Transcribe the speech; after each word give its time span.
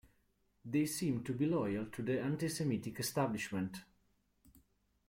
They 0.65 0.87
seem 0.87 1.23
to 1.25 1.31
be 1.35 1.45
loyal 1.45 1.85
to 1.85 2.01
the 2.01 2.19
anti-Semitic 2.19 2.99
establishment. 2.99 3.83